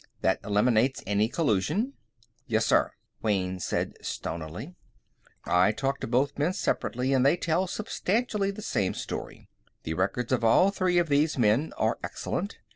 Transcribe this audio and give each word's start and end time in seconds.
That 0.21 0.39
eliminates 0.43 1.03
any 1.05 1.29
collusion." 1.29 1.93
"Yes, 2.47 2.65
sir," 2.65 2.93
Wayne 3.21 3.59
said 3.59 3.97
stonily. 4.03 4.73
"I 5.45 5.71
talked 5.71 6.01
to 6.01 6.07
both 6.07 6.39
men 6.39 6.53
separately, 6.53 7.13
and 7.13 7.23
they 7.23 7.37
tell 7.37 7.67
substantially 7.67 8.49
the 8.49 8.63
same 8.63 8.95
story. 8.95 9.47
The 9.83 9.93
records 9.93 10.31
of 10.31 10.43
all 10.43 10.71
three 10.71 10.97
of 10.97 11.07
these 11.09 11.37
men 11.37 11.71
are 11.77 11.99
excellent. 12.03 12.57